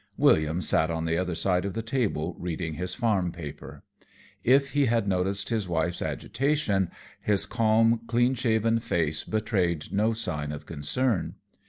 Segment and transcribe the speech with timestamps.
[0.17, 3.83] William sat on the other side of the table reading his farm paper.
[4.43, 6.89] If he had noticed his wife's agitation,
[7.21, 11.35] his calm, clean shaven face betrayed no sign of concern.